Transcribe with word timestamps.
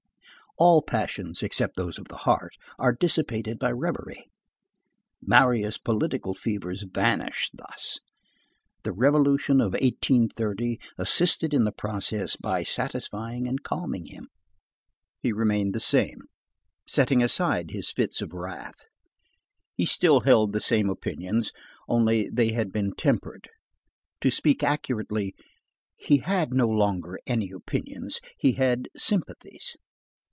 All 0.57 0.83
passions 0.83 1.41
except 1.41 1.75
those 1.75 1.97
of 1.97 2.09
the 2.09 2.17
heart 2.17 2.53
are 2.77 2.91
dissipated 2.93 3.57
by 3.57 3.71
reverie. 3.71 4.29
Marius' 5.19 5.77
political 5.79 6.35
fevers 6.35 6.83
vanished 6.83 7.53
thus. 7.55 7.97
The 8.83 8.91
Revolution 8.91 9.59
of 9.59 9.71
1830 9.71 10.79
assisted 10.99 11.53
in 11.53 11.63
the 11.63 11.71
process, 11.71 12.35
by 12.35 12.61
satisfying 12.63 13.47
and 13.47 13.63
calming 13.63 14.07
him. 14.07 14.27
He 15.19 15.31
remained 15.31 15.73
the 15.73 15.79
same, 15.79 16.19
setting 16.85 17.23
aside 17.23 17.71
his 17.71 17.91
fits 17.91 18.21
of 18.21 18.31
wrath. 18.33 18.85
He 19.73 19.85
still 19.87 20.19
held 20.19 20.53
the 20.53 20.61
same 20.61 20.89
opinions. 20.91 21.51
Only, 21.87 22.29
they 22.29 22.51
had 22.51 22.71
been 22.71 22.93
tempered. 22.95 23.49
To 24.19 24.29
speak 24.29 24.61
accurately, 24.61 25.33
he 25.95 26.17
had 26.17 26.53
no 26.53 26.67
longer 26.67 27.17
any 27.25 27.49
opinions, 27.51 28.19
he 28.37 28.51
had 28.51 28.89
sympathies. 28.95 29.75